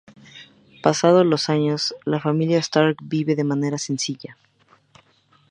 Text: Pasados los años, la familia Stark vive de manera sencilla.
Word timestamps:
Pasados 0.81 1.27
los 1.27 1.47
años, 1.49 1.93
la 2.05 2.19
familia 2.19 2.57
Stark 2.57 2.97
vive 3.03 3.35
de 3.35 3.43
manera 3.43 3.77
sencilla. 3.77 4.35